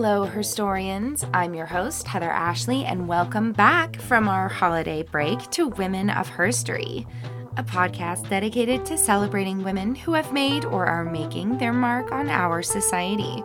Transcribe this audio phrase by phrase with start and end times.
[0.00, 1.24] Hello, historians.
[1.34, 6.30] I'm your host, Heather Ashley, and welcome back from our holiday break to Women of
[6.30, 7.04] Herstory,
[7.56, 12.30] a podcast dedicated to celebrating women who have made or are making their mark on
[12.30, 13.42] our society.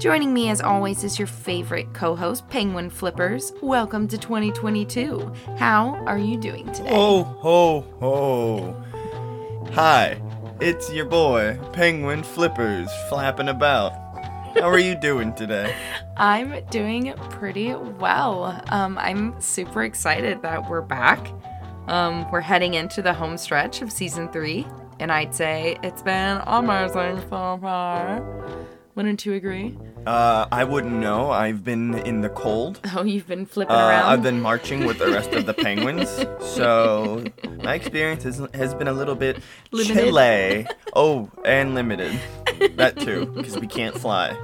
[0.00, 3.52] Joining me, as always, is your favorite co host, Penguin Flippers.
[3.62, 5.32] Welcome to 2022.
[5.58, 6.90] How are you doing today?
[6.90, 8.84] Oh, ho, ho.
[9.74, 10.20] Hi,
[10.60, 14.03] it's your boy, Penguin Flippers, flapping about.
[14.54, 15.74] How are you doing today?
[16.16, 18.60] I'm doing pretty well.
[18.70, 21.28] Um, I'm super excited that we're back.
[21.88, 24.66] Um, we're heading into the home stretch of season three,
[25.00, 28.22] and I'd say it's been amazing so far.
[28.94, 29.76] Wouldn't you agree?
[30.06, 31.30] Uh, I wouldn't know.
[31.30, 32.80] I've been in the cold.
[32.96, 34.04] Oh, you've been flipping Uh, around.
[34.06, 36.08] I've been marching with the rest of the penguins,
[36.40, 37.24] so
[37.64, 39.40] my experience has, has been a little bit
[39.72, 39.94] Limited.
[39.96, 40.66] chilly.
[40.94, 42.18] Oh, and limited.
[42.76, 44.36] That too, because we can't fly.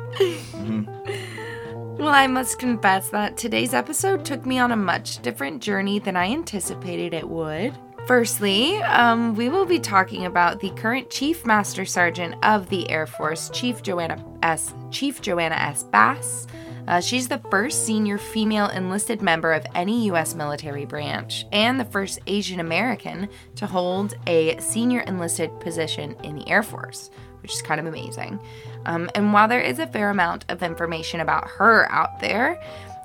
[1.98, 6.16] Well, I must confess that today's episode took me on a much different journey than
[6.16, 7.77] I anticipated it would.
[8.06, 13.06] Firstly, um, we will be talking about the current Chief Master Sergeant of the Air
[13.06, 14.75] Force, Chief JoAnne S.
[14.91, 15.84] Chief JoAnne S.
[15.84, 16.47] Bass.
[16.88, 20.34] Uh, she's the first senior female enlisted member of any U.S.
[20.34, 26.48] military branch and the first Asian American to hold a senior enlisted position in the
[26.48, 27.11] Air Force,
[27.42, 28.38] which is kind of amazing.
[28.86, 32.60] Um, and while there is a fair amount of information about her out there,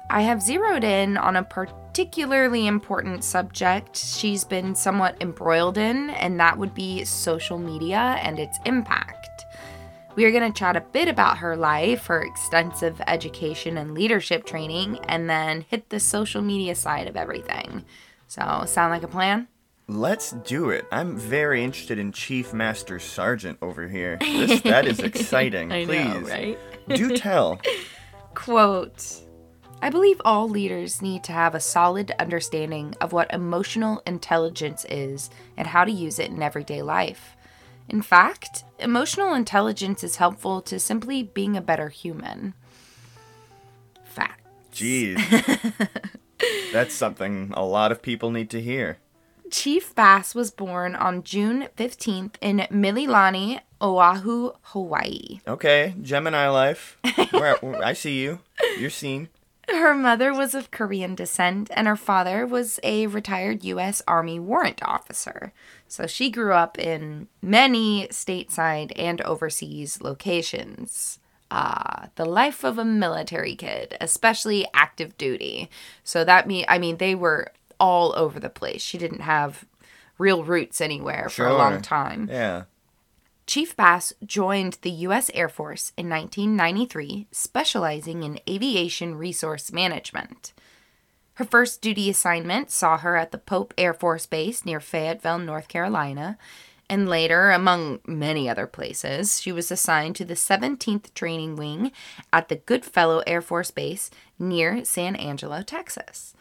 [0.10, 6.40] I have zeroed in on a particularly important subject she's been somewhat embroiled in, and
[6.40, 9.46] that would be social media and its impact.
[10.16, 14.46] We are going to chat a bit about her life, her extensive education and leadership
[14.46, 17.84] training, and then hit the social media side of everything.
[18.28, 19.48] So, sound like a plan?
[19.88, 20.86] Let's do it.
[20.92, 24.18] I'm very interested in Chief Master Sergeant over here.
[24.36, 25.72] This, that is exciting.
[25.72, 26.60] I Please, know, right?
[26.90, 27.60] do tell.
[28.34, 29.22] Quote
[29.82, 35.30] I believe all leaders need to have a solid understanding of what emotional intelligence is
[35.58, 37.36] and how to use it in everyday life.
[37.88, 42.56] In fact, emotional intelligence is helpful to simply being a better human.
[44.06, 44.42] Fact.
[44.74, 45.22] Jeez.
[46.74, 48.98] That's something a lot of people need to hear.
[49.52, 55.40] Chief Bass was born on June 15th in Mililani, Oahu, Hawaii.
[55.48, 56.98] Okay, Gemini life.
[57.32, 58.40] Where, I see you.
[58.80, 59.30] You're seen.
[59.70, 64.02] Her mother was of Korean descent, and her father was a retired U.S.
[64.08, 65.54] Army warrant officer.
[65.88, 71.20] So she grew up in many stateside and overseas locations.
[71.50, 75.70] Ah, the life of a military kid, especially active duty.
[76.04, 78.82] So that mean I mean they were all over the place.
[78.82, 79.66] She didn't have
[80.18, 82.30] real roots anywhere for a long time.
[82.32, 82.64] Yeah.
[83.48, 85.30] Chief Bass joined the U.S.
[85.34, 90.52] Air Force in 1993, specializing in aviation resource management.
[91.36, 95.68] Her first duty assignment saw her at the Pope Air Force Base near Fayetteville, North
[95.68, 96.38] Carolina,
[96.90, 101.92] and later, among many other places, she was assigned to the 17th Training Wing
[102.32, 106.36] at the Goodfellow Air Force Base near San Angelo, Texas.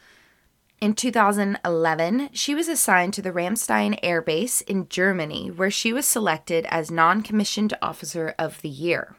[0.85, 6.07] In 2011, she was assigned to the Ramstein Air Base in Germany, where she was
[6.07, 9.17] selected as Non Commissioned Officer of the Year.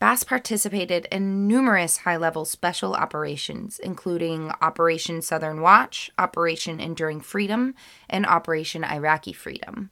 [0.00, 7.76] Bass participated in numerous high level special operations, including Operation Southern Watch, Operation Enduring Freedom,
[8.10, 9.90] and Operation Iraqi Freedom.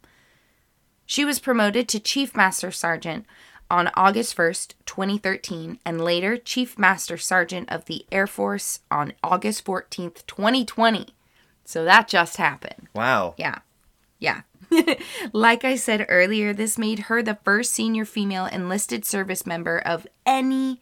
[1.06, 3.26] She was promoted to Chief Master Sergeant
[3.70, 9.64] on August 1st, 2013, and later Chief Master Sergeant of the Air Force on August
[9.64, 11.08] 14th, 2020.
[11.64, 12.88] So that just happened.
[12.94, 13.34] Wow.
[13.38, 13.58] Yeah.
[14.18, 14.42] Yeah.
[15.32, 20.06] like I said earlier, this made her the first senior female enlisted service member of
[20.26, 20.80] any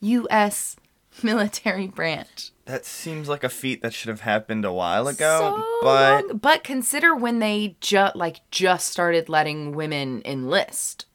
[0.00, 0.76] U.S.
[1.22, 2.50] military branch.
[2.66, 6.38] That seems like a feat that should have happened a while ago, So but long-
[6.38, 11.06] but consider when they just like just started letting women enlist.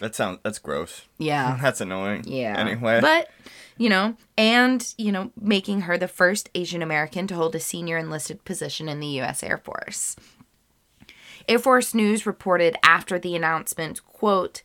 [0.00, 1.06] That sounds that's gross.
[1.18, 1.58] Yeah.
[1.62, 2.24] That's annoying.
[2.26, 2.56] Yeah.
[2.56, 3.00] Anyway.
[3.00, 3.28] But,
[3.76, 7.98] you know, and, you know, making her the first Asian American to hold a senior
[7.98, 9.42] enlisted position in the U.S.
[9.42, 10.16] Air Force.
[11.48, 14.62] Air Force News reported after the announcement, quote,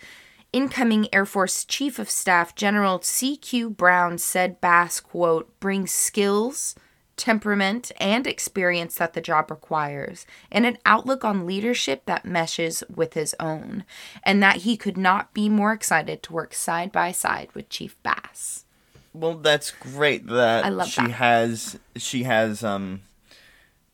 [0.52, 3.72] Incoming Air Force Chief of Staff General C.Q.
[3.72, 6.76] Brown said Bass, quote, brings skills,
[7.16, 13.14] temperament, and experience that the job requires, and an outlook on leadership that meshes with
[13.14, 13.84] his own,
[14.24, 17.96] and that he could not be more excited to work side by side with Chief
[18.04, 18.66] Bass.
[19.14, 21.12] well, that's great that I love she that.
[21.12, 23.02] has she has um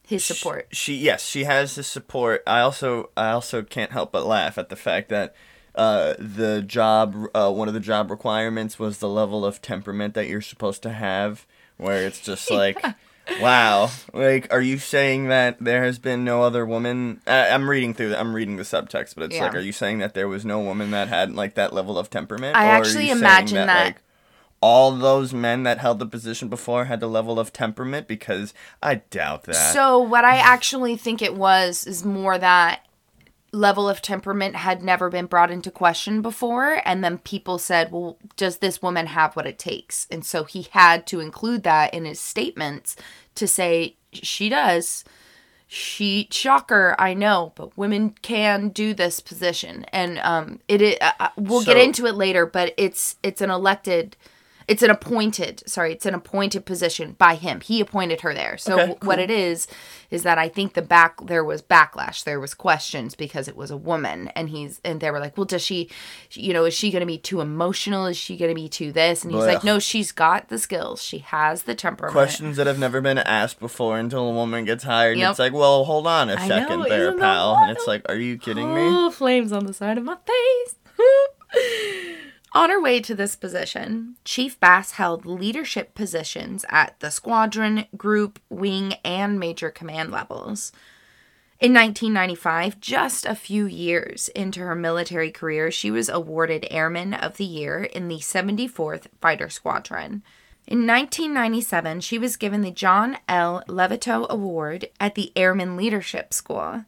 [0.07, 0.68] His support.
[0.71, 2.42] She yes, she has his support.
[2.48, 5.36] I also I also can't help but laugh at the fact that
[5.75, 10.27] uh, the job, uh, one of the job requirements was the level of temperament that
[10.27, 11.45] you're supposed to have,
[11.77, 12.83] where it's just like,
[13.41, 17.21] wow, like, are you saying that there has been no other woman?
[17.27, 19.43] Uh, I'm reading through, the, I'm reading the subtext, but it's Yeah.
[19.43, 22.09] like, are you saying that there was no woman that had like that level of
[22.09, 22.55] temperament?
[22.57, 24.01] I actually imagine that- like,
[24.61, 28.53] all those men that held the position before had the level of temperament because
[28.83, 29.73] I doubt that.
[29.73, 32.81] So what I actually think it was is more that
[33.51, 38.17] level of temperament had never been brought into question before and then people said, "Well,
[38.35, 42.05] does this woman have what it takes?" And so he had to include that in
[42.05, 42.95] his statements
[43.35, 45.03] to say she does.
[45.67, 51.29] She shocker, I know, but women can do this position and um it, it uh,
[51.37, 54.15] we'll get into it later, but it's it's an elected
[54.69, 58.74] it's an appointed sorry it's an appointed position by him he appointed her there so
[58.74, 59.68] Okay, w- what it is
[60.12, 63.71] is that i think the back there was backlash there was questions because it was
[63.71, 65.89] a woman and he's and they were like well does she
[66.31, 68.92] you know is she going to be too emotional is she going to be too
[68.92, 72.68] this and he's like no she's got the skills she has the temperament Questions that
[72.68, 75.13] have never been asked before until a woman gets hired.
[75.13, 75.30] And Yep.
[75.31, 77.57] it's like, well, hold on a I second know, there, pal.
[77.57, 78.81] And it's like, are you kidding me?
[78.83, 80.75] Oh, flames on the side of my face.
[82.51, 88.39] on her way to this position, Chief Bass held leadership positions at the squadron, group,
[88.49, 90.71] wing, and major command levels.
[91.59, 97.37] In 1995, just a few years into her military career, she was awarded Airman of
[97.37, 100.23] the Year in the 74th Fighter Squadron.
[100.65, 103.61] In 1997, she was given the John L.
[103.67, 106.85] Levitow Award at the Airman Leadership School.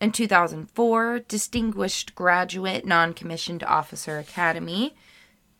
[0.00, 4.94] In 2004, Distinguished Graduate Non Commissioned Officer Academy.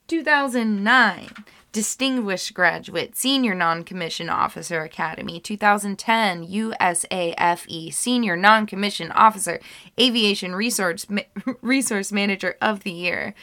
[0.09, 1.29] 2009,
[1.73, 5.41] Distinguished Graduate Senior Non Commissioned Officer Academy.
[5.41, 9.59] 2010, USAFE Senior Non Commissioned Officer
[9.99, 11.23] Aviation Resource, Ma-
[11.63, 13.35] Resource Manager of the Year.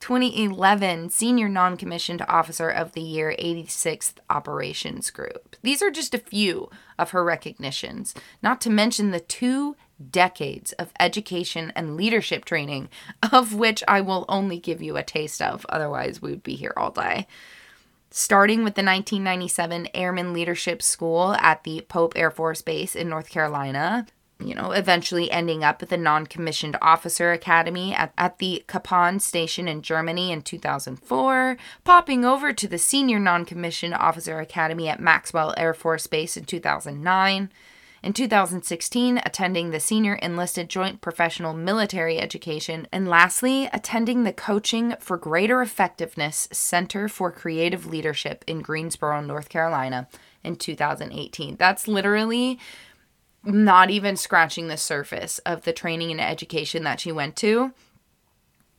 [0.00, 5.56] 2011 Senior Non Commissioned Officer of the Year, 86th Operations Group.
[5.62, 6.68] These are just a few
[6.98, 9.76] of her recognitions, not to mention the two
[10.10, 12.88] decades of education and leadership training,
[13.32, 16.74] of which I will only give you a taste of, otherwise, we would be here
[16.76, 17.26] all day.
[18.10, 23.28] Starting with the 1997 Airman Leadership School at the Pope Air Force Base in North
[23.28, 24.06] Carolina,
[24.38, 29.20] you know, eventually ending up at the Non Commissioned Officer Academy at, at the Kapaun
[29.20, 35.00] Station in Germany in 2004, popping over to the Senior Non Commissioned Officer Academy at
[35.00, 37.50] Maxwell Air Force Base in 2009.
[38.06, 44.94] In 2016, attending the Senior Enlisted Joint Professional Military Education, and lastly, attending the Coaching
[45.00, 50.06] for Greater Effectiveness Center for Creative Leadership in Greensboro, North Carolina
[50.44, 51.56] in 2018.
[51.56, 52.60] That's literally
[53.42, 57.72] not even scratching the surface of the training and education that she went to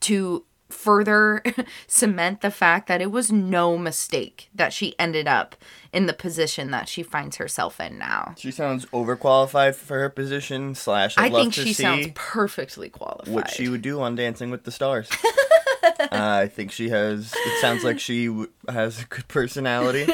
[0.00, 1.42] to further
[1.86, 5.56] cement the fact that it was no mistake that she ended up
[5.92, 8.34] in the position that she finds herself in now.
[8.36, 10.74] She sounds overqualified for her position.
[10.74, 13.32] Slash, I'd I think she sounds perfectly qualified.
[13.34, 15.08] what she would do on Dancing with the Stars.
[16.00, 17.32] uh, I think she has.
[17.34, 20.06] It sounds like she w- has a good personality,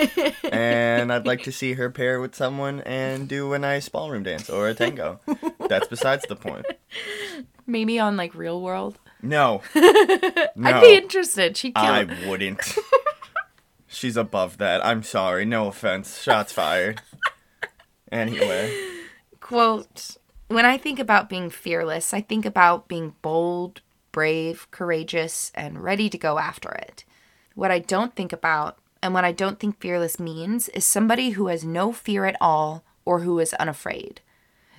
[0.51, 4.49] and I'd like to see her pair with someone and do a nice ballroom dance
[4.49, 5.21] or a tango.
[5.69, 6.67] That's besides the point.
[7.67, 8.99] Maybe on like Real World.
[9.25, 11.57] No, no, I'd be interested.
[11.57, 12.77] She'd kill I wouldn't.
[13.87, 14.85] She's above that.
[14.85, 15.45] I'm sorry.
[15.45, 16.21] No offense.
[16.21, 17.01] Shots fired.
[18.13, 18.73] Anyway,
[19.41, 20.17] Quote
[20.49, 23.81] When I think about being fearless, I think about being bold,
[24.13, 27.05] brave, courageous, and ready to go after it.
[27.55, 31.47] What I don't think about, and what I don't think fearless means, is somebody who
[31.49, 34.21] has no fear at all or who is unafraid.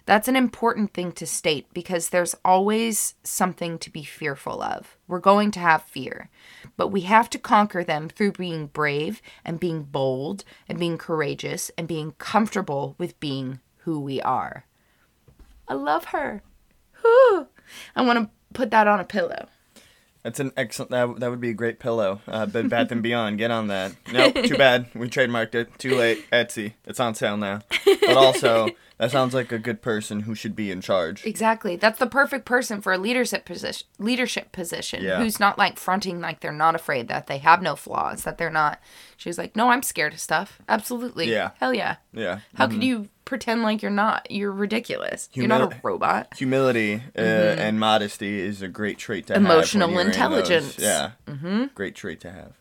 [0.06, 4.98] That's an important thing to state because there's always something to be fearful of.
[5.08, 6.30] We're going to have fear,
[6.78, 11.72] but we have to conquer them through being brave and being bold and being courageous
[11.78, 14.66] and being comfortable with being who we are.
[15.68, 16.44] I love her.
[17.02, 17.48] Whew.
[17.96, 19.48] I want to put that on a pillow.
[20.22, 20.92] that's an excellent.
[20.92, 22.22] That, that would be a great pillow.
[22.28, 23.40] Uh, Bed Bath and Beyond.
[23.40, 23.94] Get on that.
[24.12, 24.36] Nope.
[24.44, 24.88] Too bad.
[24.94, 25.78] We trademarked it.
[25.80, 26.24] Too late.
[26.32, 26.74] Etsy.
[26.86, 27.62] It's on sale now.
[27.86, 31.26] But also, that sounds like a good person who should be in charge.
[31.26, 31.76] Exactly.
[31.76, 33.88] That's the perfect person for a leadership position.
[34.00, 35.04] Leadership position.
[35.04, 35.20] Yeah.
[35.20, 38.50] Who's not like fronting like they're not afraid that they have no flaws, that they're
[38.50, 38.80] not.
[39.18, 40.62] She's like, no, I'm scared of stuff.
[40.70, 41.30] Absolutely.
[41.32, 41.52] Yeah.
[41.60, 41.98] Hell yeah.
[42.14, 42.40] Yeah.
[42.54, 44.30] How could you pretend like you're not?
[44.30, 45.30] You're ridiculous.
[45.34, 46.34] you're not a robot.
[46.38, 49.42] Humility uh, and modesty is a great trait to have.
[49.42, 50.78] Emotional you're in intelligence.
[50.80, 51.12] Yeah.
[51.28, 51.66] Mm-hmm.
[51.76, 52.54] Great trait to have.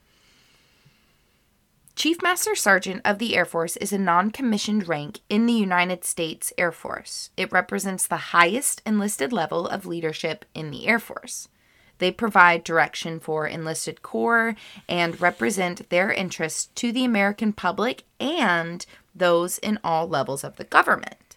[1.96, 6.04] Chief Master Sergeant of the Air Force is a non commissioned rank in the United
[6.04, 7.30] States Air Force.
[7.36, 11.48] It represents the highest enlisted level of leadership in the Air Force.
[11.98, 14.56] They provide direction for enlisted corps
[14.88, 18.84] and represent their interests to the American public and
[19.14, 21.36] those in all levels of the government.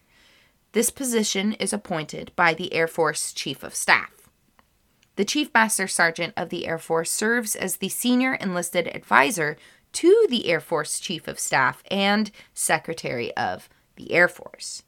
[0.72, 4.18] This position is appointed by the Air Force Chief of Staff.
[5.18, 9.58] The Chief Master Sergeant of the Air Force serves as the senior enlisted advisor
[9.94, 14.84] to the Air Force Chief of Staff and Secretary of the Air Force.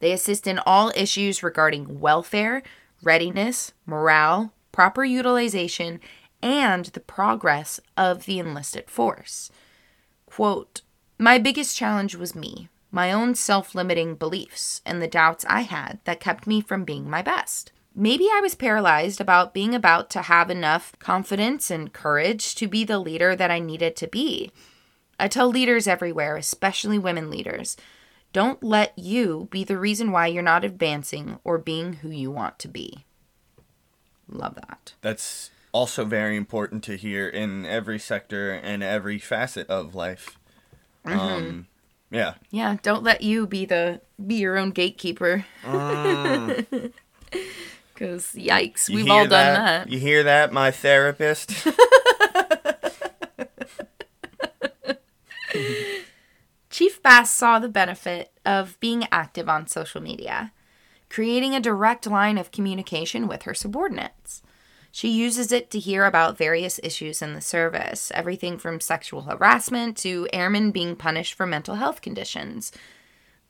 [0.00, 2.62] They assist in all issues regarding welfare,
[3.02, 6.00] readiness, morale, proper utilization,
[6.42, 9.50] and the progress of the enlisted force.
[10.26, 10.82] Quote,
[11.18, 15.98] My biggest challenge was me, my own self limiting beliefs, and the doubts I had
[16.04, 17.72] that kept me from being my best.
[18.00, 22.84] Maybe I was paralyzed about being about to have enough confidence and courage to be
[22.84, 24.52] the leader that I needed to be.
[25.18, 27.76] I tell leaders everywhere, especially women leaders,
[28.32, 32.60] don't let you be the reason why you're not advancing or being who you want
[32.60, 33.04] to be.
[34.28, 34.92] Love that.
[35.00, 40.38] That's also very important to hear in every sector and every facet of life.
[41.04, 41.18] Mm-hmm.
[41.18, 41.66] Um,
[42.12, 42.34] yeah.
[42.52, 45.46] Yeah, don't let you be the be your own gatekeeper.
[47.98, 49.90] Cuz yikes, we've all done that.
[49.90, 51.50] You hear that, my therapist?
[56.70, 60.52] Chief Bass saw the benefit of being active on social media,
[61.10, 64.42] creating a direct line of communication with her subordinates.
[64.92, 69.96] She uses it to hear about various issues in the service, everything from sexual harassment
[69.98, 72.70] to airmen being punished for mental health conditions.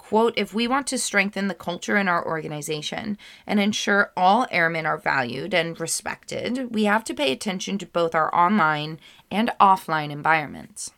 [0.09, 4.87] Quote, if we want to strengthen the culture in our organization and ensure all airmen
[4.87, 8.99] are valued and respected, we have to pay attention to both our online
[9.31, 10.93] and offline environments.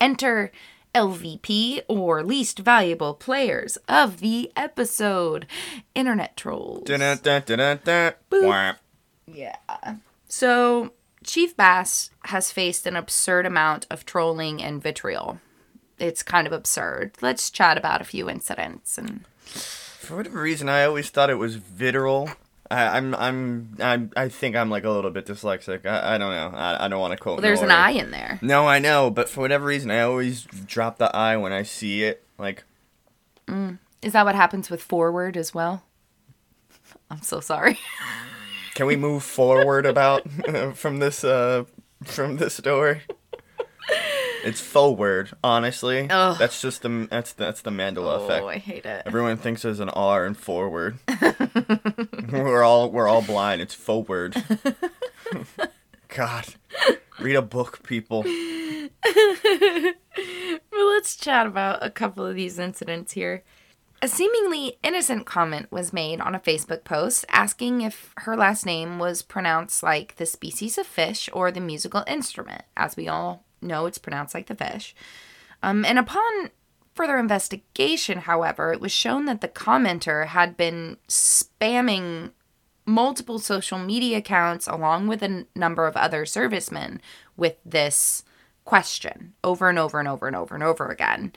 [0.00, 0.52] Enter
[0.94, 5.48] LVP or least valuable players of the episode
[5.96, 6.84] Internet Trolls.
[6.84, 8.12] Dun-dun-dun-dun-dun.
[8.30, 8.74] Wah.
[9.26, 9.56] Yeah.
[10.28, 10.92] So,
[11.24, 15.40] Chief Bass has faced an absurd amount of trolling and vitriol.
[15.98, 17.12] It's kind of absurd.
[17.20, 21.56] Let's chat about a few incidents and For whatever reason, I always thought it was
[21.56, 22.28] vitriol.
[22.70, 25.86] I, I'm, I'm, I'm, I think I'm like a little bit dyslexic.
[25.86, 26.56] I, I don't know.
[26.58, 27.36] I, I don't want to quote.
[27.36, 27.70] well, there's an.
[27.70, 28.38] I in there.
[28.42, 32.02] No, I know, but for whatever reason, I always drop the I when I see
[32.04, 32.24] it.
[32.38, 32.64] Like,
[34.02, 35.84] Is that what happens with forward as well?
[37.10, 37.78] I'm so sorry.
[38.74, 40.26] can we move forward about
[40.74, 41.64] from this, uh,
[42.02, 43.02] from this story?
[44.44, 46.06] It's forward, honestly.
[46.10, 46.36] Ugh.
[46.38, 48.44] That's just the that's that's the Mandela oh, effect.
[48.44, 49.02] Oh, I hate it.
[49.06, 50.98] Everyone thinks there's an R in forward.
[52.32, 53.62] we're all we're all blind.
[53.62, 54.36] It's forward.
[56.08, 56.46] God,
[57.18, 58.24] read a book, people.
[58.24, 58.88] Well,
[60.92, 63.42] let's chat about a couple of these incidents here.
[64.02, 68.98] A seemingly innocent comment was made on a Facebook post asking if her last name
[68.98, 72.62] was pronounced like the species of fish or the musical instrument.
[72.76, 74.94] As we all know, it's pronounced like the fish.
[75.62, 76.50] Um, and upon
[76.94, 82.32] further investigation, however, it was shown that the commenter had been spamming
[82.86, 87.00] multiple social media accounts along with a number of other servicemen
[87.36, 88.24] with this
[88.64, 91.32] question over and over and over and over and over again.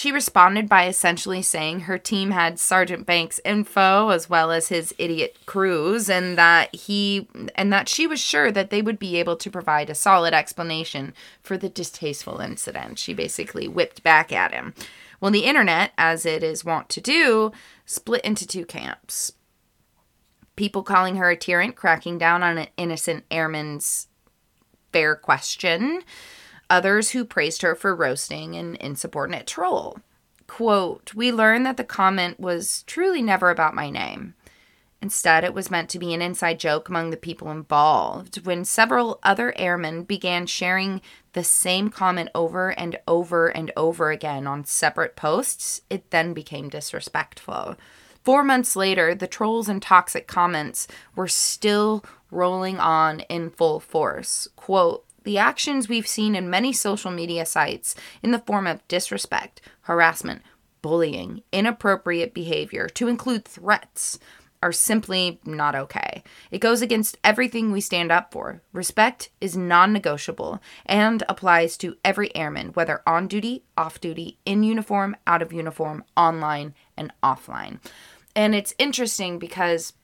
[0.00, 4.94] She responded by essentially saying her team had Sergeant Banks' info as well as his
[4.96, 9.36] idiot crews and that he and that she was sure that they would be able
[9.36, 12.98] to provide a solid explanation for the distasteful incident.
[12.98, 14.72] She basically whipped back at him.
[15.20, 17.52] Well, the internet, as it is wont to do,
[17.84, 19.34] split into two camps
[20.56, 24.08] people calling her a tyrant, cracking down on an innocent airman's
[24.94, 26.02] fair question.
[26.70, 29.98] Others who praised her for roasting an insubordinate troll.
[30.46, 34.34] Quote, We learned that the comment was truly never about my name.
[35.02, 38.44] Instead, it was meant to be an inside joke among the people involved.
[38.46, 41.00] When several other airmen began sharing
[41.32, 46.68] the same comment over and over and over again on separate posts, it then became
[46.68, 47.76] disrespectful.
[48.22, 50.86] Four months later, the trolls and toxic comments
[51.16, 54.46] were still rolling on in full force.
[54.56, 59.60] Quote, the actions we've seen in many social media sites in the form of disrespect,
[59.82, 60.42] harassment,
[60.82, 64.18] bullying, inappropriate behavior, to include threats,
[64.62, 66.22] are simply not okay.
[66.50, 68.62] It goes against everything we stand up for.
[68.72, 74.62] Respect is non negotiable and applies to every airman, whether on duty, off duty, in
[74.62, 77.78] uniform, out of uniform, online, and offline.
[78.36, 79.94] And it's interesting because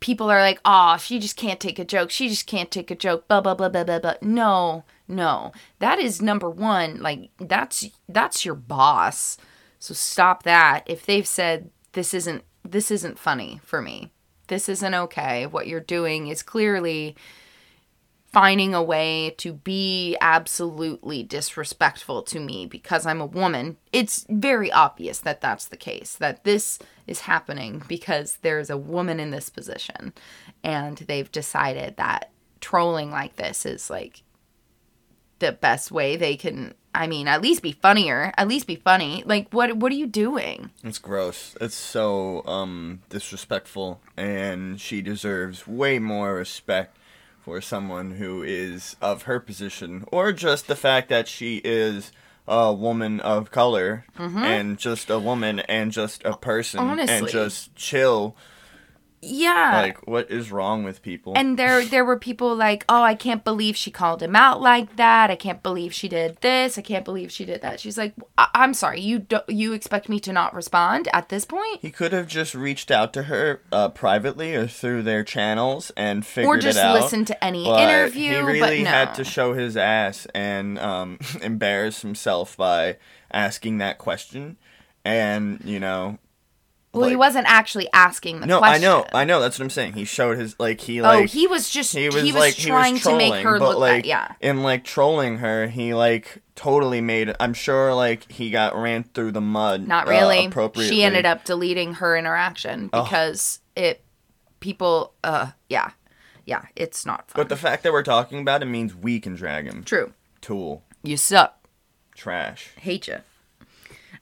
[0.00, 2.10] people are like, oh, she just can't take a joke.
[2.10, 3.28] She just can't take a joke.
[3.28, 4.14] Blah blah blah blah blah blah.
[4.22, 5.52] No, no.
[5.78, 7.00] That is number one.
[7.00, 9.36] Like that's that's your boss.
[9.78, 10.84] So stop that.
[10.86, 14.10] If they've said this isn't this isn't funny for me,
[14.48, 15.46] this isn't okay.
[15.46, 17.16] What you're doing is clearly
[18.32, 23.78] finding a way to be absolutely disrespectful to me because I'm a woman.
[23.92, 29.18] It's very obvious that that's the case, that this is happening because there's a woman
[29.18, 30.12] in this position.
[30.62, 32.30] And they've decided that
[32.60, 34.22] trolling like this is like
[35.38, 38.32] the best way they can I mean, at least be funnier.
[38.36, 39.22] At least be funny.
[39.24, 40.70] Like what what are you doing?
[40.82, 41.56] It's gross.
[41.60, 46.97] It's so um disrespectful and she deserves way more respect
[47.48, 52.12] for someone who is of her position or just the fact that she is
[52.46, 54.38] a woman of color Mm-hmm.
[54.44, 56.78] and just a woman and just a person
[57.08, 58.36] and just chill.
[59.20, 59.80] Yeah.
[59.82, 61.32] Like what is wrong with people?
[61.36, 64.96] and there there were people like, "Oh, I can't believe she called him out like
[64.96, 65.30] that.
[65.30, 66.78] I can't believe she did this.
[66.78, 69.00] I can't believe she did that." She's like, I- "I'm sorry.
[69.00, 72.54] You do- you expect me to not respond at this point?" he could have just
[72.54, 76.54] reached out to her uh, privately or through their channels and figured out.
[76.56, 78.90] Or just listen to any But interview, He but really no.
[78.90, 82.96] had to show his ass and um, embarrass himself by
[83.32, 84.56] asking that question.
[85.04, 86.18] And, you know.
[86.92, 88.82] Well, he wasn't actually asking the No, question.
[88.82, 89.06] I know.
[89.12, 89.40] I know.
[89.40, 89.92] That's what I'm saying.
[89.92, 91.24] He showed his, like, he, like.
[91.24, 93.78] oh, he was just he he was, was, like trying was to make her look
[93.78, 94.06] like bad.
[94.06, 94.32] Yeah.
[94.40, 99.30] in like trolling her he like totally made i'm sure like he got ran through
[99.30, 100.46] the mud Not uh, really.
[100.46, 103.04] appropriately she ended up deleting her interaction Oh.
[103.04, 104.02] because it
[104.60, 105.90] people uh yeah.
[106.46, 107.42] Yeah, it's not fun.
[107.42, 110.14] but the fact that we're talking about it means we can drag him True.
[110.40, 111.68] tool You suck.
[112.16, 113.18] trash Hate you.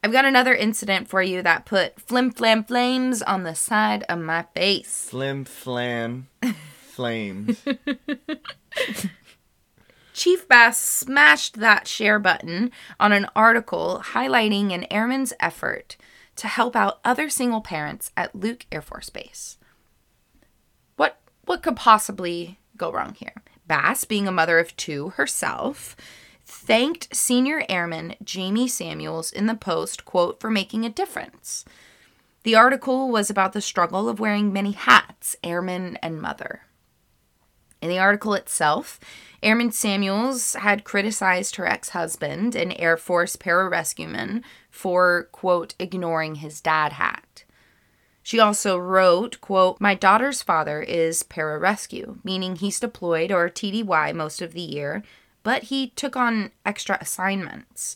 [0.07, 4.21] I've got another incident for you that put flim flam flames on the side of
[4.21, 5.09] my face.
[5.11, 6.29] flim flam
[6.93, 7.61] flames
[10.13, 12.71] Chief Bass smashed that share button
[13.01, 15.97] on an article highlighting an airman's effort
[16.37, 19.59] to help out other single parents at Luke Air Force Base.
[20.95, 23.43] What what could possibly go wrong here?
[23.67, 25.97] Bass, being a mother of two herself,
[26.67, 31.65] thanked senior airman Jamie Samuels in the post, quote, for making a difference.
[32.43, 36.63] The article was about the struggle of wearing many hats, airman and mother.
[37.81, 38.99] In the article itself,
[39.43, 46.61] Airman Samuels had criticized her ex husband, an Air Force pararescueman, for, quote, ignoring his
[46.61, 47.45] dad hat.
[48.23, 54.43] She also wrote, quote, My daughter's father is pararescue, meaning he's deployed or TDY most
[54.43, 55.05] of the year,
[55.47, 57.95] but he took on extra assignments.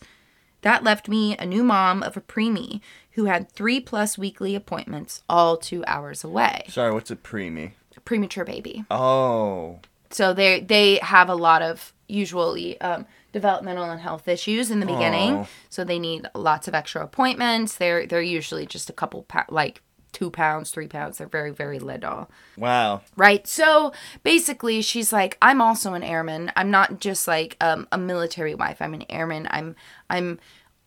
[0.62, 2.80] That left me a new mom of a preemie
[3.12, 6.62] who had three plus weekly appointments, all two hours away.
[6.68, 8.84] sorry what's a preemie A premature baby.
[8.90, 14.80] oh So they they have a lot of usually um, developmental and health issues in
[14.80, 15.32] the beginning.
[15.38, 15.46] Aw.
[15.68, 17.76] So they need lots of extra appointments.
[17.76, 21.18] They're they're usually just a couple pa- like two pounds, three pounds.
[21.18, 23.46] They're very very little, wow right?
[23.46, 23.92] So
[24.22, 26.52] basically, she's like, I'm also an airman.
[26.56, 28.80] I'm not just like um, a military wife.
[28.80, 29.48] I'm an airman.
[29.50, 29.76] I'm
[30.08, 30.38] I'm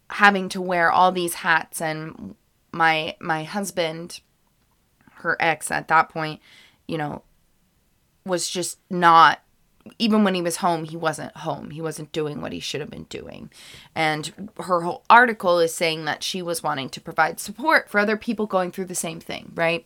[0.09, 2.35] having to wear all these hats and
[2.71, 4.19] my my husband
[5.15, 6.41] her ex at that point
[6.87, 7.23] you know
[8.25, 9.39] was just not
[9.99, 11.71] even when he was home he wasn't home.
[11.71, 13.49] He wasn't doing what he should have been doing.
[13.95, 18.17] And her whole article is saying that she was wanting to provide support for other
[18.17, 19.85] people going through the same thing right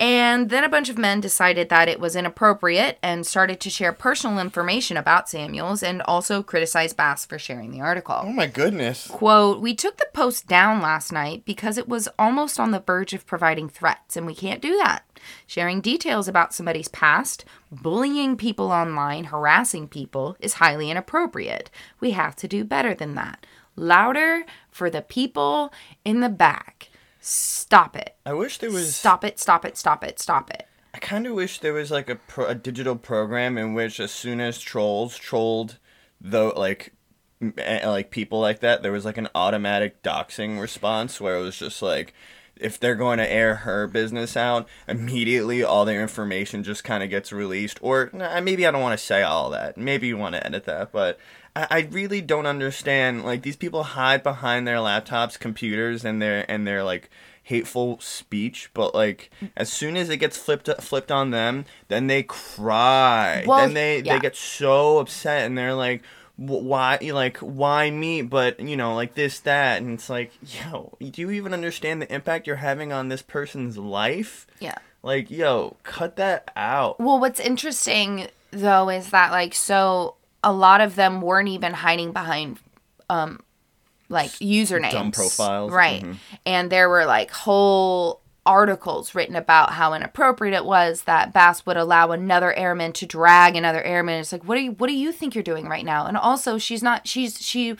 [0.00, 3.92] and then a bunch of men decided that it was inappropriate and started to share
[3.92, 8.20] personal information about Samuels and also criticize Bass for sharing the article.
[8.22, 12.58] oh my goodness Quote, we took the post down last night because it was almost
[12.58, 15.04] on the verge of providing threats, and we can't do that.
[15.46, 21.70] Sharing details about somebody's past, bullying people online, harassing people is highly inappropriate.
[22.00, 23.44] We have to do better than that.
[23.76, 25.72] Louder for the people
[26.04, 26.89] in the back.
[27.20, 28.16] Stop it.
[28.24, 30.66] i wish there was Stop it, stop it, stop it, stop it.
[30.94, 34.10] I kind of wish there was like a, pro- a digital program in which, as
[34.10, 35.78] soon as trolls trolled,
[36.20, 36.94] though like
[37.40, 41.42] m- eh, like people like that, there was like an automatic doxing response where it
[41.42, 42.12] was just like,
[42.56, 47.08] if they're going to air her business out, immediately all their information just kind of
[47.10, 47.78] gets released.
[47.82, 49.76] Or nah, maybe I don't want to say all that.
[49.78, 51.18] Maybe you want to edit that, but.
[51.56, 53.24] I I really don't understand.
[53.24, 57.10] Like these people hide behind their laptops, computers, and their and their like
[57.42, 62.22] hateful speech, but like as soon as it gets flipped flipped on them, then they
[62.22, 63.44] cry.
[63.46, 64.14] Well, then they yeah.
[64.14, 66.02] they get so upset and they're like
[66.36, 70.32] why like why me but you know like this that and it's like
[70.64, 74.78] yo do you even understand the impact you're having on this person's life Yeah.
[75.02, 80.80] like yo cut that out Well, what's interesting though is that like so a lot
[80.80, 82.58] of them weren't even hiding behind
[83.08, 83.40] um
[84.08, 86.16] like usernames profiles, right mhm.
[86.44, 91.76] and there were like whole articles written about how inappropriate it was that Bass would
[91.76, 94.20] allow another airman to drag another airman.
[94.20, 96.06] It's like, what do you what do you think you're doing right now?
[96.06, 97.06] And also, she's not.
[97.06, 97.76] She's she.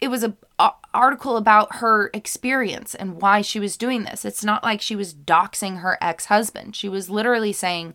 [0.00, 4.24] It was a, a article about her experience and why she was doing this.
[4.24, 6.76] It's not like she was doxing her ex husband.
[6.76, 7.94] She was literally saying.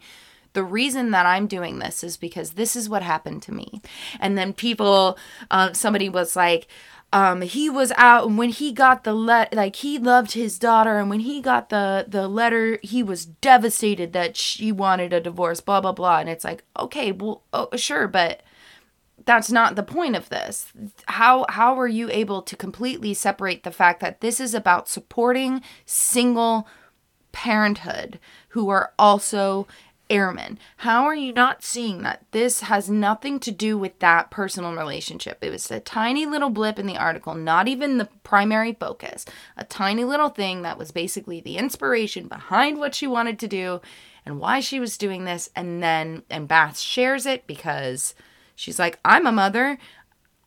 [0.53, 3.81] The reason that I'm doing this is because this is what happened to me.
[4.19, 5.17] And then people,
[5.49, 6.67] uh, somebody was like,
[7.13, 10.97] um he was out and when he got the let like he loved his daughter
[10.97, 15.59] and when he got the the letter he was devastated that she wanted a divorce
[15.59, 18.41] blah blah blah and it's like okay well oh, sure but
[19.25, 20.71] that's not the point of this
[21.07, 25.61] how how are you able to completely separate the fact that this is about supporting
[25.85, 26.67] single
[27.31, 29.67] parenthood who are also
[30.11, 30.59] airmen.
[30.77, 35.39] How are you not seeing that this has nothing to do with that personal relationship?
[35.41, 39.25] It was a tiny little blip in the article, not even the primary focus.
[39.55, 43.81] A tiny little thing that was basically the inspiration behind what she wanted to do
[44.25, 45.49] and why she was doing this.
[45.55, 48.13] And then, and Bass shares it because
[48.53, 49.77] she's like, I'm a mother.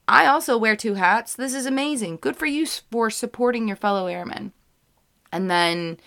[0.07, 1.35] I also wear two hats.
[1.35, 2.19] This is amazing.
[2.19, 4.53] Good for you for supporting your fellow airmen.
[5.33, 5.99] And then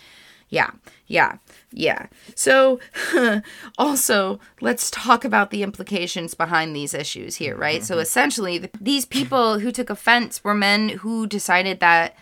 [0.49, 0.71] yeah,
[1.07, 1.37] yeah,
[1.71, 2.07] yeah.
[2.35, 2.79] So,
[3.77, 7.77] also, let's talk about the implications behind these issues here, right?
[7.81, 7.85] Mm-hmm.
[7.85, 12.15] So, essentially, the, these people who took offense were men who decided that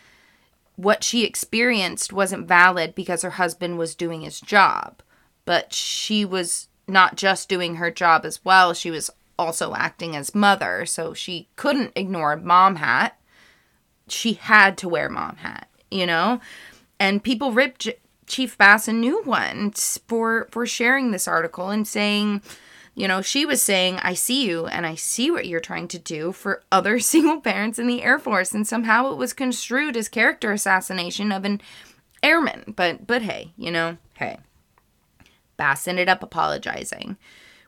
[0.76, 5.02] what she experienced wasn't valid because her husband was doing his job,
[5.46, 10.34] but she was not just doing her job as well, she was also acting as
[10.34, 10.86] mother.
[10.88, 13.20] So, she couldn't ignore mom hat.
[14.08, 16.40] She had to wear mom hat, you know?
[17.00, 17.90] And people ripped
[18.28, 19.72] Chief Bass a new one
[20.08, 22.42] for for sharing this article and saying,
[22.96, 26.00] you know, she was saying, "I see you and I see what you're trying to
[26.00, 30.10] do for other single parents in the Air Force," and somehow it was construed as
[30.10, 31.62] character assassination of an
[32.24, 32.74] airman.
[32.76, 34.38] But but hey, you know, hey.
[35.58, 37.18] Bass ended up apologizing,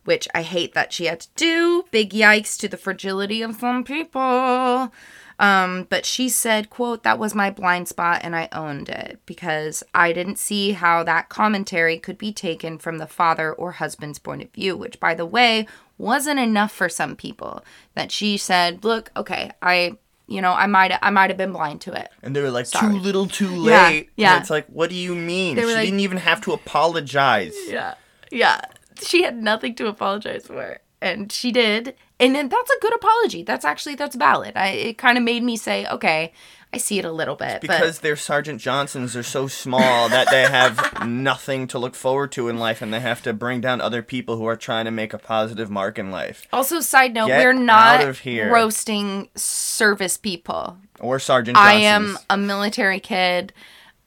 [0.03, 1.85] which I hate that she had to do.
[1.91, 4.91] Big yikes to the fragility of some people.
[5.39, 9.83] Um, but she said, quote, that was my blind spot and I owned it because
[9.93, 14.41] I didn't see how that commentary could be taken from the father or husband's point
[14.41, 17.63] of view, which by the way wasn't enough for some people.
[17.93, 19.97] That she said, look, okay, I
[20.27, 22.09] you know, I might I might have been blind to it.
[22.21, 22.93] And they were like, Sorry.
[22.93, 24.09] too little, too late.
[24.17, 24.33] Yeah, yeah.
[24.33, 25.55] And it's like, what do you mean?
[25.55, 27.55] She like, didn't even have to apologize.
[27.67, 27.93] Yeah,
[28.31, 28.61] yeah.
[29.01, 33.43] She had nothing to apologize for, and she did and that's a good apology.
[33.43, 34.53] That's actually that's valid.
[34.55, 36.33] I it kind of made me say, okay,
[36.73, 37.47] I see it a little bit.
[37.47, 38.03] It's because but...
[38.03, 42.57] their Sergeant Johnsons are so small that they have nothing to look forward to in
[42.57, 45.17] life, and they have to bring down other people who are trying to make a
[45.17, 46.47] positive mark in life.
[46.51, 51.55] Also, side note, Get we're not roasting service people or Sergeant.
[51.55, 51.75] Johnsons.
[51.75, 53.53] I am a military kid.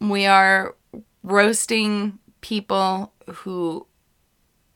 [0.00, 0.74] We are
[1.22, 3.86] roasting people who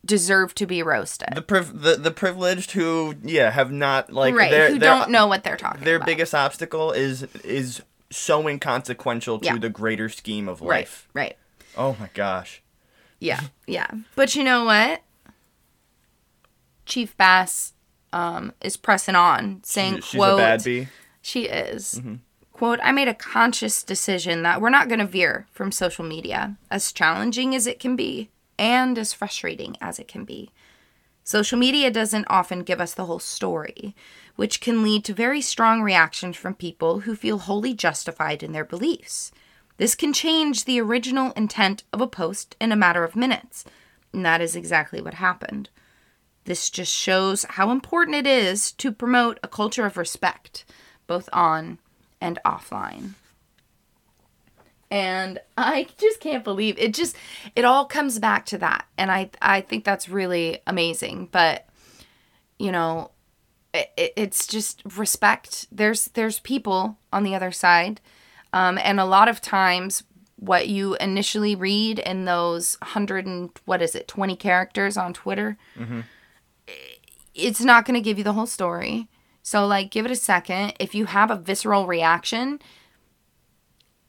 [0.05, 1.29] deserve to be roasted.
[1.35, 5.45] The priv- the, the privileged who yeah have not like right who don't know what
[5.45, 5.85] they're talking about.
[5.85, 6.07] their about.
[6.07, 9.59] biggest obstacle is is so inconsequential to yeah.
[9.59, 11.09] the greater scheme of life.
[11.15, 11.27] Right.
[11.27, 11.37] Right.
[11.77, 12.63] Oh my gosh.
[13.19, 13.41] Yeah.
[13.67, 13.91] Yeah.
[14.15, 15.03] But you know what?
[16.87, 17.73] Chief Bass
[18.13, 20.89] um, is pressing on, saying, she, she's "quote." A bad bee.
[21.23, 21.95] She is.
[21.95, 22.17] Mm-hmm.
[22.53, 26.57] Quote, I made a conscious decision that we're not going to veer from social media,
[26.71, 30.51] as challenging as it can be and as frustrating as it can be.
[31.23, 33.95] Social media doesn't often give us the whole story,
[34.37, 38.65] which can lead to very strong reactions from people who feel wholly justified in their
[38.65, 39.33] beliefs.
[39.79, 43.65] This can change the original intent of a post in a matter of minutes,
[44.13, 45.71] and that is exactly what happened.
[46.45, 50.67] This just shows how important it is to promote a culture of respect,
[51.07, 51.79] both on
[52.21, 53.15] and offline
[54.95, 57.17] and i just can't believe it just
[57.57, 58.87] it all comes back to that.
[58.97, 61.29] And i i think that's really amazing.
[61.33, 61.67] But
[62.59, 63.11] you know
[63.75, 65.67] it, it's just respect.
[65.73, 68.01] There's there's people on the other side.
[68.53, 70.05] Um, and a lot of times
[70.37, 75.57] what you initially read in those 100 and what is it 20 characters on twitter
[75.79, 76.01] mm-hmm.
[77.35, 79.09] it's not going to give you the whole story.
[79.43, 80.75] So like give it a second.
[80.79, 82.61] If you have a visceral reaction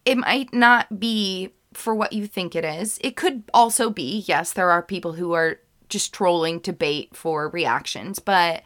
[0.05, 2.99] it might not be for what you think it is.
[3.01, 7.49] It could also be, yes, there are people who are just trolling to bait for
[7.49, 8.63] reactions, but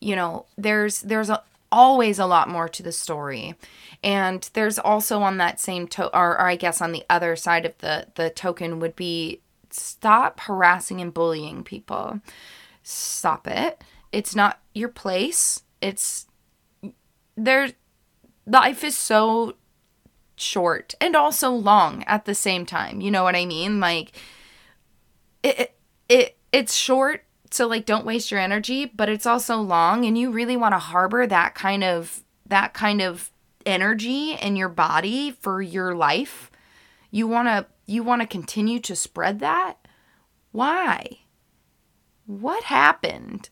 [0.00, 1.42] you know, there's there's a,
[1.72, 3.54] always a lot more to the story.
[4.02, 7.66] And there's also on that same to or, or I guess on the other side
[7.66, 12.20] of the the token would be stop harassing and bullying people.
[12.82, 13.82] Stop it.
[14.12, 15.62] It's not your place.
[15.80, 16.26] It's
[17.36, 17.70] there
[18.46, 19.54] life is so
[20.44, 23.00] short and also long at the same time.
[23.00, 23.80] You know what I mean?
[23.80, 24.12] Like
[25.42, 25.74] it it,
[26.08, 30.30] it it's short so like don't waste your energy, but it's also long and you
[30.30, 33.30] really want to harbor that kind of that kind of
[33.64, 36.50] energy in your body for your life.
[37.10, 39.86] You want to you want to continue to spread that?
[40.52, 41.20] Why?
[42.26, 43.50] What happened?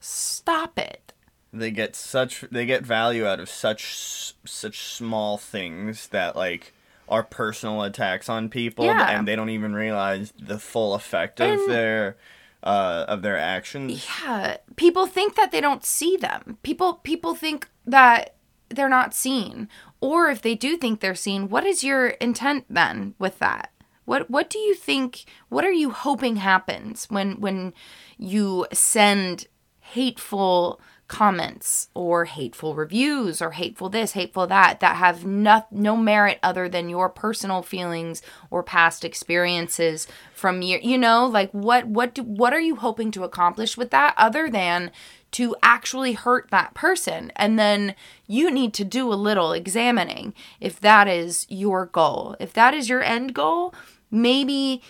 [0.00, 1.07] Stop it.
[1.52, 6.72] They get such they get value out of such such small things that like
[7.08, 9.08] are personal attacks on people Yeah.
[9.10, 12.16] and they don't even realize the full effect of And- their
[12.62, 14.06] uh of their actions.
[14.22, 16.58] Yeah, people think that they don't see them.
[16.62, 18.34] People people think that
[18.68, 19.68] they're not seen.
[20.00, 23.72] Or if they do think they're seen, what is your intent then with that?
[24.04, 27.72] What what do you think what are you hoping happens when when
[28.18, 29.46] you send
[29.80, 36.38] hateful comments or hateful reviews or hateful this, hateful that that have no, no merit
[36.42, 42.14] other than your personal feelings or past experiences from your you know like what what
[42.14, 44.90] do, what are you hoping to accomplish with that other than
[45.30, 47.32] to actually hurt that person?
[47.36, 47.94] And then
[48.26, 52.36] you need to do a little examining if that is your goal.
[52.38, 53.74] If that is your end goal
[54.10, 54.82] maybe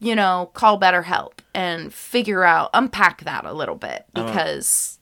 [0.00, 4.26] you know, call BetterHelp and figure out, unpack that a little bit uh-huh.
[4.26, 4.98] because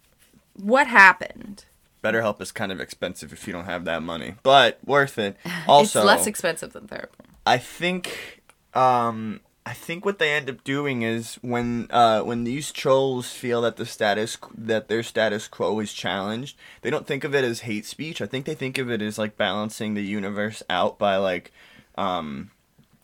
[0.54, 1.64] what happened?
[2.02, 5.36] BetterHelp is kind of expensive if you don't have that money, but worth it.
[5.68, 7.24] Also, it's less expensive than therapy.
[7.46, 8.42] I think
[8.74, 13.62] um I think what they end up doing is when uh when these trolls feel
[13.62, 17.60] that the status that their status quo is challenged, they don't think of it as
[17.60, 18.20] hate speech.
[18.20, 21.52] I think they think of it as like balancing the universe out by like
[21.96, 22.50] um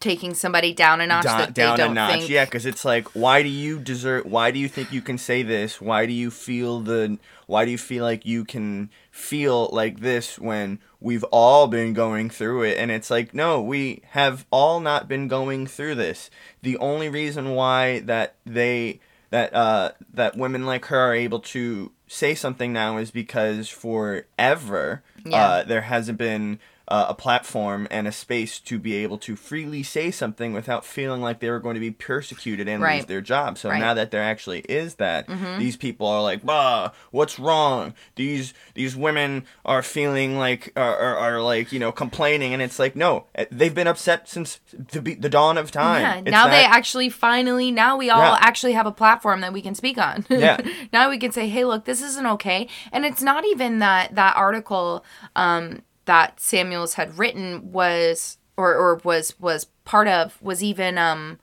[0.00, 2.12] Taking somebody down a notch da- that they down don't a notch.
[2.12, 2.28] think.
[2.30, 4.26] Yeah, because it's like, why do you deserve?
[4.26, 5.80] Why do you think you can say this?
[5.80, 7.18] Why do you feel the?
[7.46, 12.30] Why do you feel like you can feel like this when we've all been going
[12.30, 12.78] through it?
[12.78, 16.30] And it's like, no, we have all not been going through this.
[16.62, 21.90] The only reason why that they that uh that women like her are able to
[22.06, 25.44] say something now is because forever Yeah.
[25.46, 26.58] uh there hasn't been
[26.90, 31.20] uh, a platform and a space to be able to freely say something without feeling
[31.20, 33.58] like they were going to be persecuted and lose their job.
[33.58, 33.74] So Right.
[33.74, 33.82] Mm-hmm.
[33.84, 37.92] now that there actually is that, these people are like, "Bah, what's wrong?
[38.16, 42.78] These these women are feeling like are, are, are like you know complaining," and it's
[42.78, 46.00] like, no, eh, they've been upset since the be- the dawn of time.
[46.00, 48.38] Yeah, It's now they actually finally now we all Yeah.
[48.40, 50.24] actually have a platform that we can speak on.
[50.30, 50.56] Yeah.
[50.94, 54.36] now we can say, "Hey, look, this isn't okay." And it's not even that that
[54.38, 55.04] article
[55.36, 61.38] um that Samuels had written was or or was was part of was even um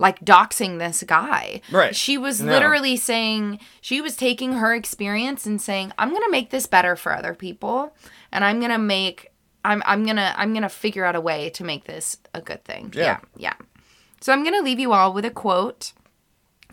[0.00, 1.60] like doxing this guy.
[1.72, 1.94] Right.
[1.96, 2.52] She was No.
[2.52, 6.94] literally saying she was taking her experience and saying, "I'm going to make this better
[6.94, 7.96] for other people
[8.30, 9.32] and I'm going to make
[9.64, 12.64] I'm I'm going to I'm to figure out a way to make this a good
[12.64, 13.02] thing." Yeah.
[13.04, 13.18] yeah.
[13.36, 13.54] Yeah.
[14.20, 15.92] So I'm going to leave you all with a quote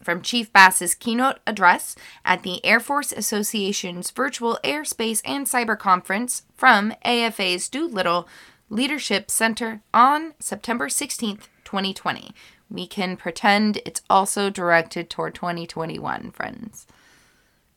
[0.06, 6.44] from Chief Bass's keynote address at the Air Force Association's virtual airspace and cyber conference
[6.56, 8.28] from AFA's Doolittle
[8.70, 12.32] Leadership Center on September 16th, 2020.
[12.70, 16.86] We can pretend it's also directed toward 2021, friends.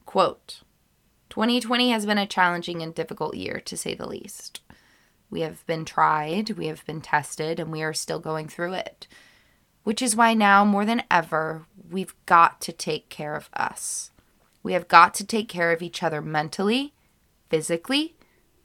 [0.04, 0.60] Quote
[1.30, 4.60] 2020 has been a challenging and difficult year, to say the least.
[5.30, 9.06] We have been tried, we have been tested, and we are still going through it.
[9.88, 14.10] Which is why now, more than ever, we've got to take care of us.
[14.62, 16.92] We have got to take care of each other mentally,
[17.48, 18.14] physically,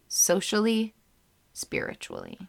[0.10, 0.94] socially,
[1.54, 2.40] spiritually.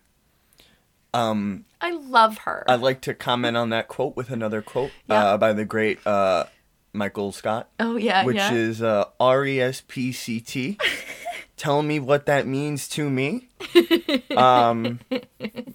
[1.13, 2.65] um I love her.
[2.67, 5.25] I'd like to comment on that quote with another quote Yeah.
[5.25, 6.47] uh, by the great uh,
[6.93, 7.69] Michael Scott.
[7.79, 8.53] oh, yeah, which yeah.
[8.55, 10.79] is uh, R E S P C T.
[11.57, 13.49] Tell me what that means to me.
[14.37, 14.99] Um,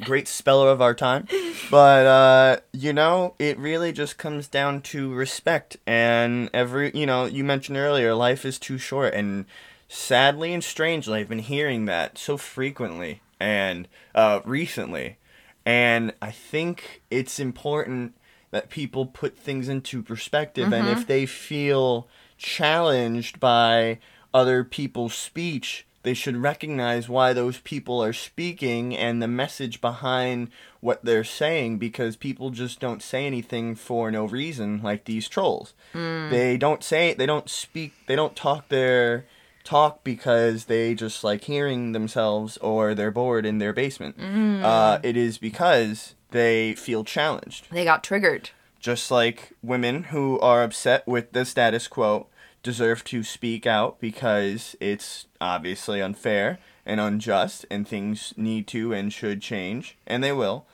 [0.03, 1.27] great speller of our time,
[1.71, 5.77] but uh, you know, it really just comes down to respect.
[5.87, 9.45] And every, you know, you mentioned earlier, life is too short, and
[9.87, 15.17] sadly and strangely, I've been hearing that so frequently and uh, recently,
[15.65, 18.13] and I think it's important
[18.51, 23.99] that people put things into perspective and if they feel challenged by
[24.33, 30.49] other people's speech they should recognize why those people are speaking and the message behind
[30.79, 35.73] what they're saying because people just don't say anything for no reason like these trolls.
[35.93, 39.25] They don't say they don't speak they don't talk their
[39.65, 44.15] talk because they just like hearing themselves or they're bored in their basement.
[44.63, 47.67] Uh, it is because they feel challenged.
[47.71, 48.51] They got triggered.
[48.79, 52.27] just like women who are upset with the status quo
[52.63, 59.13] deserve to speak out because it's obviously unfair and unjust, and things need to and
[59.13, 60.65] should change, and they will.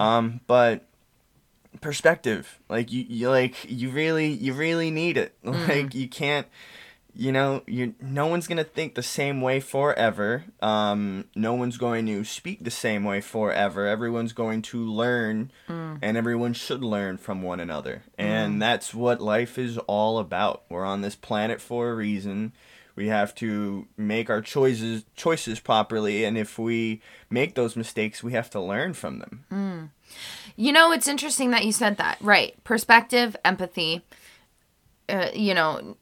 [0.00, 0.86] Um, but
[1.80, 5.34] perspective, like you, you like you really you really need it.
[5.44, 6.46] Like you can't
[7.18, 10.44] you know, you no one's gonna think the same way forever.
[10.62, 13.88] Um, no one's going to speak the same way forever.
[13.88, 18.04] Everyone's going to learn, and everyone should learn from one another.
[18.16, 20.62] And that's what life is all about.
[20.68, 22.52] We're on this planet for a reason.
[22.94, 28.32] We have to make our choices choices properly, and if we make those mistakes, we
[28.34, 29.90] have to learn from them.
[30.54, 32.18] You know, it's interesting that you said that.
[32.20, 32.54] Right.
[32.62, 34.02] Perspective, empathy,
[35.08, 35.96] uh, you know,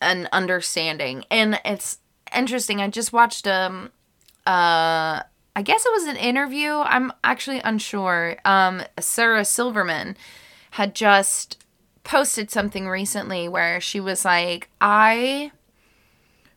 [0.00, 1.24] an understanding.
[1.30, 1.98] And it's
[2.34, 2.80] interesting.
[2.80, 3.90] I just watched um
[4.46, 5.22] uh
[5.56, 6.70] I guess it was an interview.
[6.70, 8.36] I'm actually unsure.
[8.44, 10.16] Um Sarah Silverman
[10.72, 11.64] had just
[12.04, 15.52] posted something recently where she was like, "I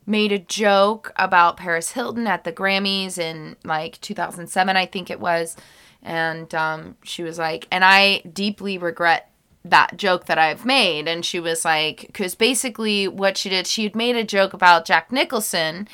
[0.06, 5.20] made a joke about Paris Hilton at the Grammys in like 2007, I think it
[5.20, 5.56] was.
[6.02, 9.31] And um, she was like, and I deeply regret
[9.64, 11.08] that joke that I've made.
[11.08, 14.86] And she was like, because basically what she did, she had made a joke about
[14.86, 15.88] Jack Nicholson.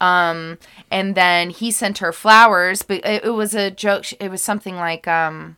[0.00, 0.58] Um,
[0.90, 4.06] and then he sent her flowers, but it, it was a joke.
[4.18, 5.56] It was something like, um,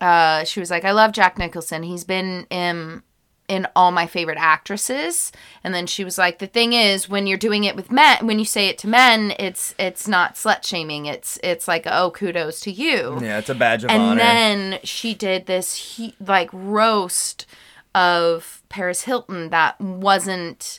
[0.00, 1.82] uh, she was like, I love Jack Nicholson.
[1.82, 3.02] He's been in
[3.50, 5.32] in all my favorite actresses.
[5.64, 8.38] And then she was like, the thing is, when you're doing it with men, when
[8.38, 11.06] you say it to men, it's it's not slut shaming.
[11.06, 13.18] It's it's like, oh, kudos to you.
[13.20, 14.20] Yeah, it's a badge of and honor.
[14.20, 17.44] And then she did this he, like roast
[17.92, 20.78] of Paris Hilton that wasn't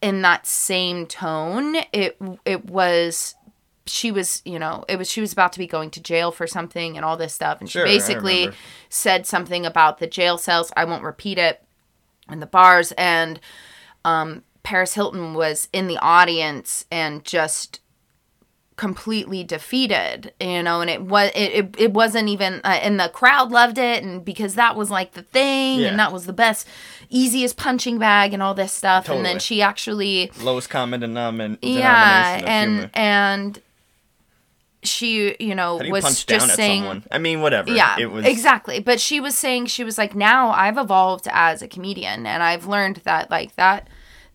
[0.00, 1.74] in that same tone.
[1.92, 3.34] It it was
[3.88, 6.46] she was, you know, it was she was about to be going to jail for
[6.46, 8.50] something and all this stuff and Sure, she basically
[8.88, 10.70] said something about the jail cells.
[10.76, 11.65] I won't repeat it
[12.30, 13.40] in the bars and
[14.04, 17.80] um Paris Hilton was in the audience and just
[18.76, 23.08] completely defeated you know and it was it, it, it wasn't even uh, and the
[23.08, 25.88] crowd loved it and because that was like the thing Yeah.
[25.88, 26.68] and that was the best
[27.08, 32.42] easiest punching bag and all this stuff and then she actually Lowest common denomin- yeah
[32.44, 32.90] and humor.
[32.92, 33.62] and
[34.86, 37.04] she you know you was just down at saying someone?
[37.10, 37.70] I mean, whatever.
[37.70, 38.80] yeah, it was exactly.
[38.80, 42.66] But she was saying she was like, now I've evolved as a comedian, and I've
[42.66, 43.88] learned that like that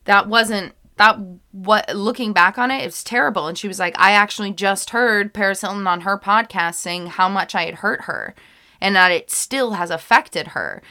[0.06, 1.18] that wasn't that
[1.52, 3.48] what looking back on it, it's terrible.
[3.48, 7.28] And she was like, I actually just heard Paris Hilton on her podcast saying how
[7.28, 8.36] much I had hurt her,
[8.80, 10.82] and that it still has affected her.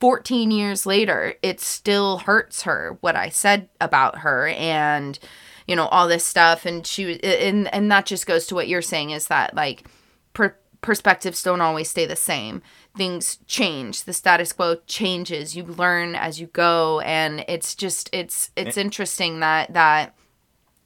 [0.00, 5.16] 14 years later, it still hurts her what I said about her and
[5.66, 8.68] you know all this stuff and she was and and that just goes to what
[8.68, 9.84] you're saying is that like
[10.32, 12.60] per- perspectives don't always stay the same.
[12.94, 14.04] Things change.
[14.04, 15.56] The status quo changes.
[15.56, 20.14] You learn as you go and it's just it's it's interesting that that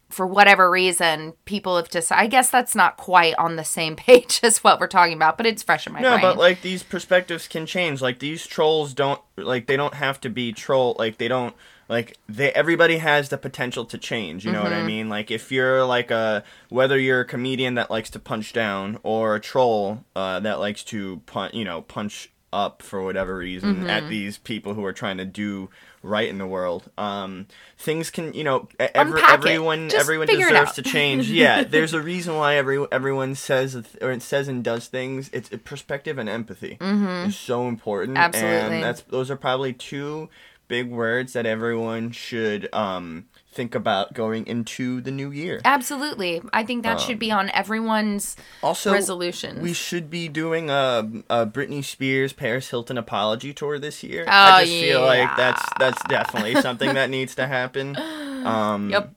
[0.08, 4.38] for whatever reason people have just I guess that's not quite on the same page
[4.42, 6.04] as what we're talking about, but it's fresh in my mind.
[6.04, 6.22] No, brain.
[6.22, 8.00] but like these perspectives can change.
[8.00, 10.94] Like these trolls don't like they don't have to be troll.
[10.98, 11.56] Like they don't
[11.88, 12.50] like they.
[12.52, 14.44] Everybody has the potential to change.
[14.44, 14.86] You know what I Mm-hmm.
[14.86, 15.08] mean?
[15.08, 19.34] Like if you're like a whether you're a comedian that likes to punch down or
[19.36, 23.90] a troll uh, that likes to punch, you know, punch up for whatever reason Mm-hmm.
[23.90, 25.68] at these people who are trying to do
[26.02, 26.88] right in the world.
[26.96, 27.46] Um,
[27.76, 31.28] things can, you know, every, everyone everyone deserves to change.
[31.28, 35.28] Yeah, there's a reason why every everyone says or it says and does things.
[35.32, 38.16] It's it, perspective and empathy is so important.
[38.16, 38.24] Mm-hmm.
[38.24, 38.74] Absolutely.
[38.76, 40.28] and that's those are probably two
[40.68, 45.60] big words that everyone should um, think about going into the new year.
[45.64, 46.42] Absolutely.
[46.52, 49.60] I think that should be on everyone's Also, resolutions.
[49.60, 54.24] we should be doing a, a Britney Spears Paris Hilton apology tour this year.
[54.26, 57.96] Oh, I just feel like that's that's definitely something that needs to happen.
[58.46, 59.12] Um, Yep.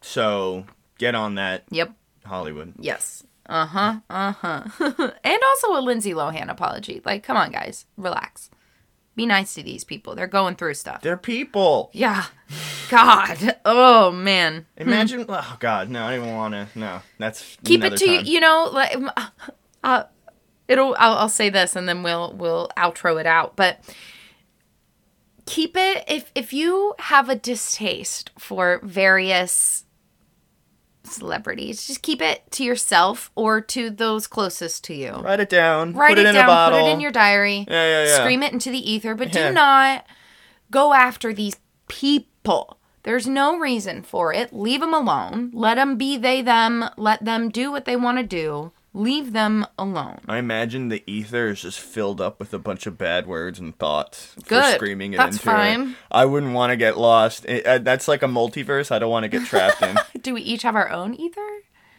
[0.00, 0.64] So
[0.96, 1.92] get on that, Yep.
[2.24, 2.72] Hollywood.
[2.78, 3.24] Yes.
[3.46, 3.96] Uh huh.
[4.08, 4.62] Uh huh.
[5.24, 7.02] and also a Lindsay Lohan apology.
[7.04, 8.48] Like, come on, guys, relax.
[9.16, 10.14] Be nice to these people.
[10.14, 11.02] They're going through stuff.
[11.02, 11.90] They're people.
[11.92, 12.26] Yeah.
[12.90, 13.56] God.
[13.64, 14.66] Oh man.
[14.76, 15.26] Imagine.
[15.28, 16.68] Oh God, no, I don't even want to.
[16.78, 18.16] No, that's Keep it to you.
[18.18, 18.26] time.
[18.26, 18.96] You know, like,
[19.84, 20.04] uh,
[20.68, 20.96] it'll.
[20.98, 23.56] I'll, I'll say this, and then we'll we'll outro it out.
[23.56, 23.80] But
[25.46, 29.84] keep it if if you have a distaste for various
[31.04, 35.12] celebrities, just keep it to yourself or to those closest to you.
[35.12, 35.92] Write it down.
[35.94, 36.78] Write put it, it, in down, a bottle.
[36.80, 38.16] put it in your diary, Yeah, yeah, yeah.
[38.20, 39.48] scream it into the ether, but Yeah.
[39.48, 40.06] do not
[40.70, 41.56] go after these
[41.88, 42.78] people.
[43.02, 44.52] There's no reason for it.
[44.52, 45.50] Leave them alone.
[45.54, 46.84] Let them be they them.
[46.96, 48.72] Let them do what they want to do.
[48.92, 50.18] Leave them alone.
[50.26, 53.76] I imagine the ether is just filled up with a bunch of bad words and
[53.78, 54.74] thoughts for Good.
[54.74, 55.52] screaming it That's into it.
[55.52, 55.96] fine.
[56.10, 57.44] I wouldn't want to get lost.
[57.44, 58.90] It, uh, that's like a multiverse.
[58.90, 59.96] I don't want to get trapped in.
[60.22, 61.40] Do we each have our own ether?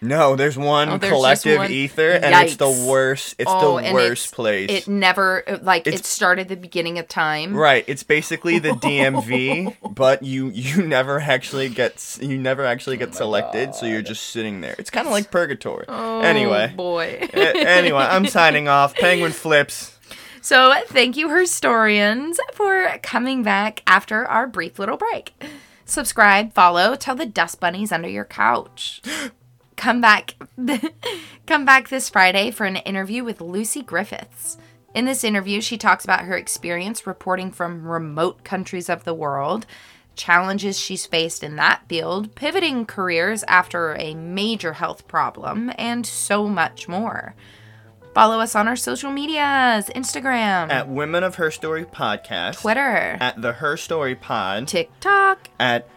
[0.03, 1.69] No, there's one Oh, there's collective one?
[1.71, 3.35] ether, and it's the worst.
[3.37, 4.69] It's Oh, the worst it's- place.
[4.71, 7.53] It never like it started the beginning of time.
[7.55, 13.09] Right, it's basically the DMV, but you you never actually get you never actually get
[13.09, 14.75] oh selected, so you're just sitting there.
[14.79, 15.85] It's kind of like purgatory.
[15.87, 17.29] Oh, anyway, boy.
[17.33, 18.95] Anyway, I'm signing off.
[18.95, 19.99] Penguin flips.
[20.41, 25.33] So, thank you, historians, for coming back after our brief little break.
[25.85, 29.03] Subscribe, follow, tell the dust bunnies under your couch.
[29.81, 30.35] Come back,
[31.47, 34.59] come back this Friday for an interview with Lucy Griffiths.
[34.93, 39.65] In this interview, she talks about her experience reporting from remote countries of the world,
[40.15, 46.47] challenges she's faced in that field, pivoting careers after a major health problem, and so
[46.47, 47.33] much more.
[48.13, 53.41] Follow us on our social medias Instagram, At Women of Her Story podcast, Twitter, at
[53.41, 55.87] the Her Story Pod, TikTok, at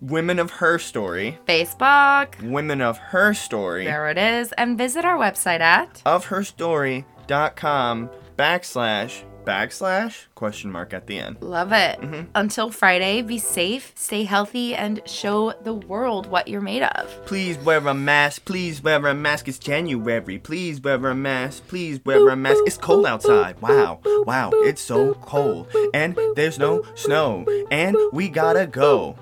[0.00, 2.40] Women of Her Story, Facebook.
[2.42, 4.52] Women of Her Story, There it is.
[4.52, 11.36] And visit our website at of herstory.com backslash backslash question mark at the end.
[11.42, 12.00] love it.
[12.00, 12.30] Mm-hmm.
[12.34, 17.26] Until Friday, be safe, stay healthy, and show the world what you're made of.
[17.26, 18.46] Please wear a mask.
[18.46, 19.46] Please wear a mask.
[19.48, 20.38] It's January.
[20.38, 21.66] Please wear a mask.
[21.68, 22.62] Please wear a mask.
[22.64, 23.60] It's cold outside.
[23.60, 24.00] Wow.
[24.26, 24.50] Wow.
[24.54, 25.68] It's so cold.
[25.92, 27.44] And there's no snow.
[27.70, 29.18] And we gotta go.